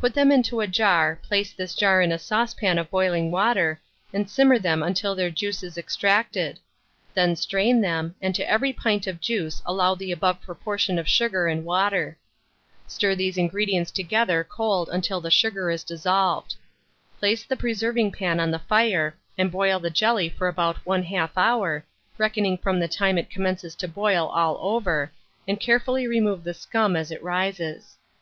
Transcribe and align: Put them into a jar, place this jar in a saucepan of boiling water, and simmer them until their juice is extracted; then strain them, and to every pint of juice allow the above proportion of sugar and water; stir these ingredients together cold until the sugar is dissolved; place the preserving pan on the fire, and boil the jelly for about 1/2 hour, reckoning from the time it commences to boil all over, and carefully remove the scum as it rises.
Put 0.00 0.14
them 0.14 0.32
into 0.32 0.60
a 0.60 0.66
jar, 0.66 1.20
place 1.22 1.52
this 1.52 1.74
jar 1.74 2.00
in 2.00 2.10
a 2.10 2.18
saucepan 2.18 2.78
of 2.78 2.88
boiling 2.90 3.30
water, 3.30 3.78
and 4.14 4.30
simmer 4.30 4.58
them 4.58 4.82
until 4.82 5.14
their 5.14 5.28
juice 5.28 5.62
is 5.62 5.76
extracted; 5.76 6.58
then 7.12 7.36
strain 7.36 7.82
them, 7.82 8.14
and 8.22 8.34
to 8.34 8.50
every 8.50 8.72
pint 8.72 9.06
of 9.06 9.20
juice 9.20 9.60
allow 9.66 9.94
the 9.94 10.10
above 10.10 10.40
proportion 10.40 10.98
of 10.98 11.06
sugar 11.06 11.48
and 11.48 11.66
water; 11.66 12.16
stir 12.86 13.14
these 13.14 13.36
ingredients 13.36 13.90
together 13.90 14.42
cold 14.42 14.88
until 14.90 15.20
the 15.20 15.30
sugar 15.30 15.68
is 15.70 15.84
dissolved; 15.84 16.54
place 17.18 17.44
the 17.44 17.54
preserving 17.54 18.10
pan 18.10 18.40
on 18.40 18.50
the 18.50 18.58
fire, 18.58 19.14
and 19.36 19.52
boil 19.52 19.78
the 19.78 19.90
jelly 19.90 20.30
for 20.30 20.48
about 20.48 20.82
1/2 20.86 21.28
hour, 21.36 21.84
reckoning 22.16 22.56
from 22.56 22.80
the 22.80 22.88
time 22.88 23.18
it 23.18 23.28
commences 23.28 23.74
to 23.74 23.86
boil 23.86 24.28
all 24.28 24.56
over, 24.62 25.12
and 25.46 25.60
carefully 25.60 26.06
remove 26.06 26.42
the 26.42 26.54
scum 26.54 26.96
as 26.96 27.10
it 27.10 27.22
rises. 27.22 27.98